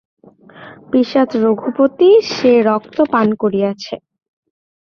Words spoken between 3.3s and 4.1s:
করিয়াছে!